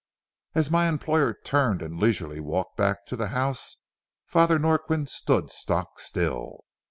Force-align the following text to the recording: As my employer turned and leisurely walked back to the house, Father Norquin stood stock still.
As 0.55 0.71
my 0.71 0.87
employer 0.89 1.31
turned 1.31 1.83
and 1.83 1.99
leisurely 1.99 2.39
walked 2.39 2.75
back 2.75 3.05
to 3.05 3.15
the 3.15 3.27
house, 3.27 3.77
Father 4.25 4.57
Norquin 4.57 5.05
stood 5.07 5.51
stock 5.51 5.99
still. 5.99 6.65